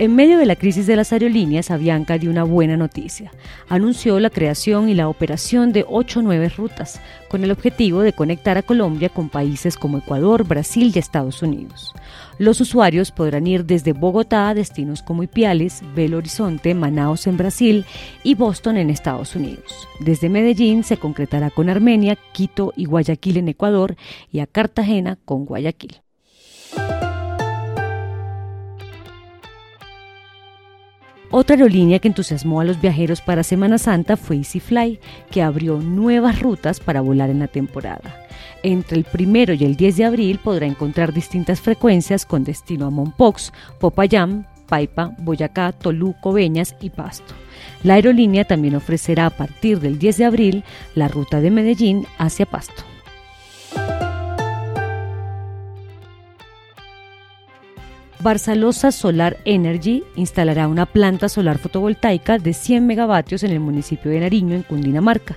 [0.00, 3.32] En medio de la crisis de las aerolíneas, Avianca dio una buena noticia.
[3.68, 8.56] Anunció la creación y la operación de ocho nuevas rutas, con el objetivo de conectar
[8.56, 11.94] a Colombia con países como Ecuador, Brasil y Estados Unidos.
[12.38, 17.84] Los usuarios podrán ir desde Bogotá a destinos como Ipiales, Belo Horizonte, Manaus en Brasil
[18.22, 19.88] y Boston en Estados Unidos.
[19.98, 23.96] Desde Medellín se concretará con Armenia, Quito y Guayaquil en Ecuador
[24.30, 26.02] y a Cartagena con Guayaquil.
[31.30, 34.98] Otra aerolínea que entusiasmó a los viajeros para Semana Santa fue EasyFly,
[35.30, 38.26] que abrió nuevas rutas para volar en la temporada.
[38.62, 42.90] Entre el primero y el 10 de abril podrá encontrar distintas frecuencias con destino a
[42.90, 47.34] Mompox, Popayán, Paipa, Boyacá, Toluco, Beñas y Pasto.
[47.82, 52.46] La aerolínea también ofrecerá a partir del 10 de abril la ruta de Medellín hacia
[52.46, 52.84] Pasto.
[58.20, 64.20] Barzalosa Solar Energy instalará una planta solar fotovoltaica de 100 megavatios en el municipio de
[64.20, 65.36] Nariño, en Cundinamarca.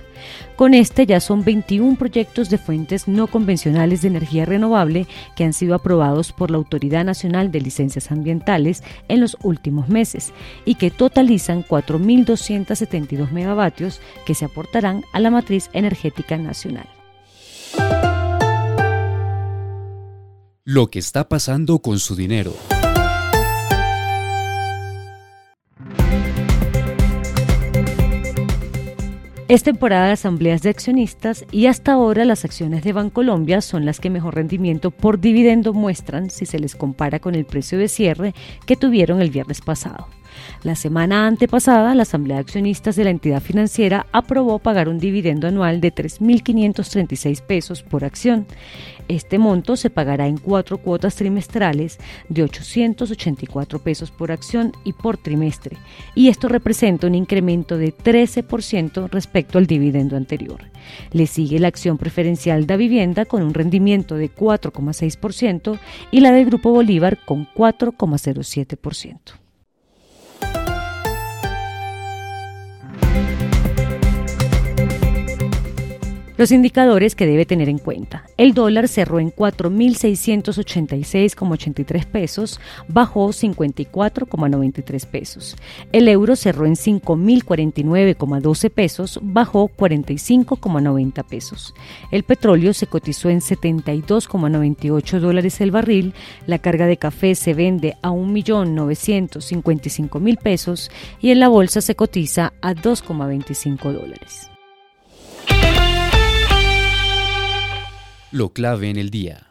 [0.56, 5.52] Con este ya son 21 proyectos de fuentes no convencionales de energía renovable que han
[5.52, 10.32] sido aprobados por la Autoridad Nacional de Licencias Ambientales en los últimos meses
[10.64, 16.86] y que totalizan 4.272 megavatios que se aportarán a la matriz energética nacional.
[20.64, 22.52] Lo que está pasando con su dinero.
[29.48, 33.98] Es temporada de asambleas de accionistas y hasta ahora las acciones de Bancolombia son las
[33.98, 38.32] que mejor rendimiento por dividendo muestran si se les compara con el precio de cierre
[38.64, 40.06] que tuvieron el viernes pasado.
[40.62, 45.48] La semana antepasada, la Asamblea de Accionistas de la entidad financiera aprobó pagar un dividendo
[45.48, 48.46] anual de 3.536 pesos por acción.
[49.08, 51.98] Este monto se pagará en cuatro cuotas trimestrales
[52.28, 55.76] de 884 pesos por acción y por trimestre,
[56.14, 60.60] y esto representa un incremento de 13% respecto al dividendo anterior.
[61.12, 65.78] Le sigue la acción preferencial de vivienda con un rendimiento de 4,6%
[66.10, 69.41] y la del Grupo Bolívar con 4,07%.
[76.42, 78.24] Los indicadores que debe tener en cuenta.
[78.36, 82.58] El dólar cerró en 4.686,83 pesos,
[82.88, 85.54] bajó 54,93 pesos.
[85.92, 91.74] El euro cerró en 5.049,12 pesos, bajó 45,90 pesos.
[92.10, 96.12] El petróleo se cotizó en 72,98 dólares el barril.
[96.48, 102.52] La carga de café se vende a 1.955.000 pesos y en la bolsa se cotiza
[102.60, 104.51] a 2,25 dólares.
[108.32, 109.46] Lo clave en el día.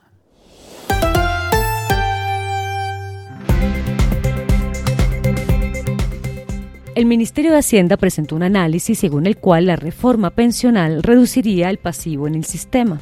[6.95, 11.77] El Ministerio de Hacienda presentó un análisis según el cual la reforma pensional reduciría el
[11.77, 13.01] pasivo en el sistema.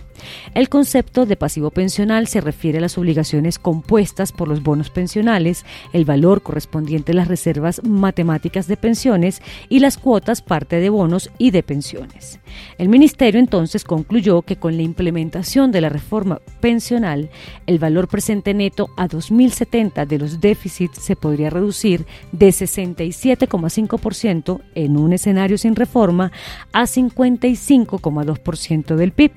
[0.54, 5.66] El concepto de pasivo pensional se refiere a las obligaciones compuestas por los bonos pensionales,
[5.94, 11.30] el valor correspondiente a las reservas matemáticas de pensiones y las cuotas parte de bonos
[11.38, 12.40] y de pensiones.
[12.78, 17.30] El Ministerio entonces concluyó que con la implementación de la reforma pensional,
[17.68, 24.98] el valor presente neto a 2070 de los déficits se podría reducir de 67,5% en
[24.98, 26.32] un escenario sin reforma
[26.74, 29.32] a 55,2% del PIB.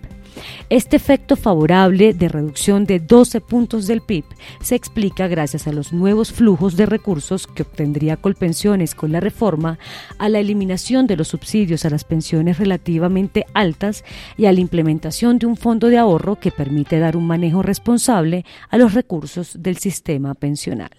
[0.70, 4.25] Este efecto favorable de reducción de 12 puntos del PIB
[4.60, 9.78] se explica gracias a los nuevos flujos de recursos que obtendría Colpensiones con la reforma,
[10.19, 14.04] a la eliminación de los subsidios a las pensiones relativamente altas
[14.36, 18.45] y a la implementación de un fondo de ahorro que permite dar un manejo responsable
[18.71, 20.91] a los recursos del sistema pensional.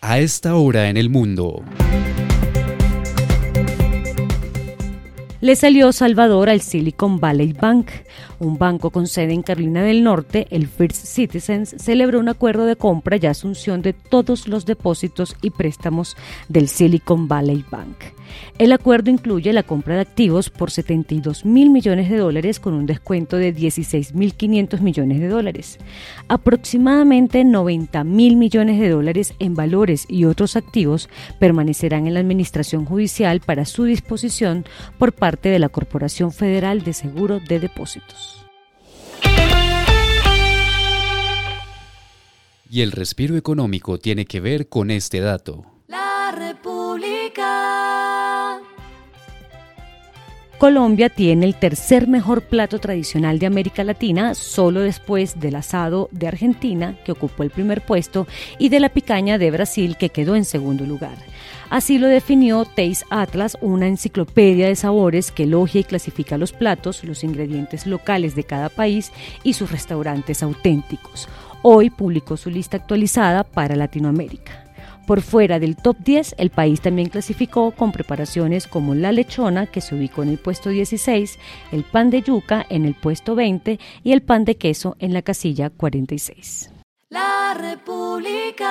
[0.00, 1.62] A esta hora en el mundo.
[5.44, 7.90] Le salió Salvador al Silicon Valley Bank,
[8.38, 12.76] un banco con sede en Carolina del Norte, el First Citizens, celebró un acuerdo de
[12.76, 16.16] compra y asunción de todos los depósitos y préstamos
[16.48, 17.96] del Silicon Valley Bank.
[18.58, 22.86] El acuerdo incluye la compra de activos por 72 mil millones de dólares con un
[22.86, 25.78] descuento de 16 mil 500 millones de dólares.
[26.28, 31.08] Aproximadamente 90 mil millones de dólares en valores y otros activos
[31.38, 34.64] permanecerán en la Administración Judicial para su disposición
[34.98, 38.46] por parte de la Corporación Federal de Seguro de Depósitos.
[42.70, 45.73] Y el respiro económico tiene que ver con este dato.
[50.64, 56.26] Colombia tiene el tercer mejor plato tradicional de América Latina, solo después del asado de
[56.26, 58.26] Argentina, que ocupó el primer puesto,
[58.58, 61.18] y de la picaña de Brasil, que quedó en segundo lugar.
[61.68, 67.04] Así lo definió Taste Atlas, una enciclopedia de sabores que elogia y clasifica los platos,
[67.04, 69.12] los ingredientes locales de cada país
[69.42, 71.28] y sus restaurantes auténticos.
[71.60, 74.63] Hoy publicó su lista actualizada para Latinoamérica.
[75.06, 79.82] Por fuera del top 10, el país también clasificó con preparaciones como la lechona, que
[79.82, 81.38] se ubicó en el puesto 16,
[81.72, 85.20] el pan de yuca en el puesto 20 y el pan de queso en la
[85.20, 86.70] casilla 46.
[87.10, 88.64] La República.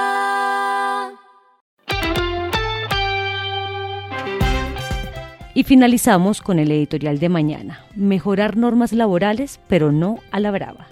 [5.55, 10.87] Y finalizamos con el editorial de mañana, mejorar normas laborales, pero no a la brava.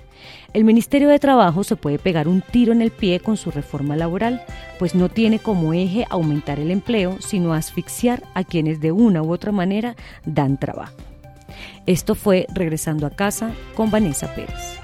[0.53, 3.95] El Ministerio de Trabajo se puede pegar un tiro en el pie con su reforma
[3.95, 4.43] laboral,
[4.79, 9.31] pues no tiene como eje aumentar el empleo, sino asfixiar a quienes de una u
[9.31, 10.93] otra manera dan trabajo.
[11.85, 14.80] Esto fue Regresando a casa con Vanessa Pérez.